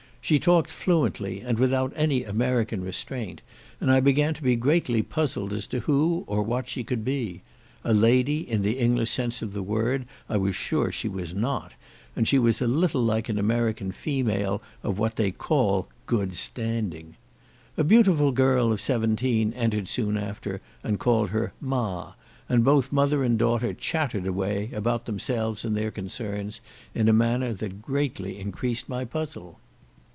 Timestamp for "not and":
11.33-12.27